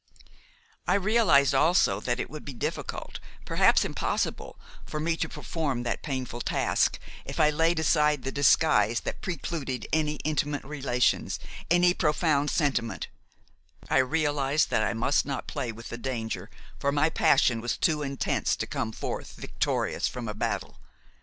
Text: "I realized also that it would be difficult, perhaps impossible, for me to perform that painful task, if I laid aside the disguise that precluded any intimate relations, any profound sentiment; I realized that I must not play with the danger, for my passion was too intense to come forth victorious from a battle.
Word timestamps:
"I 0.87 0.95
realized 0.95 1.53
also 1.53 1.99
that 1.99 2.19
it 2.19 2.27
would 2.27 2.43
be 2.43 2.53
difficult, 2.55 3.19
perhaps 3.45 3.85
impossible, 3.85 4.57
for 4.83 4.99
me 4.99 5.15
to 5.17 5.29
perform 5.29 5.83
that 5.83 6.01
painful 6.01 6.41
task, 6.41 6.97
if 7.23 7.39
I 7.39 7.51
laid 7.51 7.77
aside 7.77 8.23
the 8.23 8.31
disguise 8.31 9.01
that 9.01 9.21
precluded 9.21 9.85
any 9.93 10.15
intimate 10.23 10.63
relations, 10.63 11.39
any 11.69 11.93
profound 11.93 12.49
sentiment; 12.49 13.09
I 13.91 13.99
realized 13.99 14.71
that 14.71 14.81
I 14.81 14.93
must 14.95 15.23
not 15.23 15.45
play 15.45 15.71
with 15.71 15.89
the 15.89 15.99
danger, 15.99 16.49
for 16.79 16.91
my 16.91 17.11
passion 17.11 17.61
was 17.61 17.77
too 17.77 18.01
intense 18.01 18.55
to 18.55 18.65
come 18.65 18.91
forth 18.93 19.35
victorious 19.35 20.07
from 20.07 20.27
a 20.27 20.33
battle. 20.33 20.79